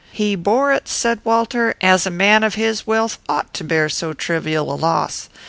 [0.11, 4.13] "He bore it," said Walter, "as a man of his wealth ought to bear so
[4.13, 5.29] trivial a loss.